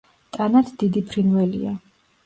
ტანად 0.37 0.71
დიდი 0.83 1.05
ფრინველია. 1.13 1.79